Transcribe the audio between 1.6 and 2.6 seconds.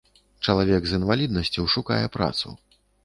шукае працу.